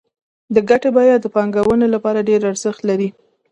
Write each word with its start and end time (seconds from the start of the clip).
د 0.53 0.55
ګټې 0.69 0.89
بیه 0.95 1.15
د 1.19 1.25
پانګوال 1.33 1.81
لپاره 1.95 2.25
ډېر 2.29 2.41
ارزښت 2.51 2.81
لري 2.89 3.09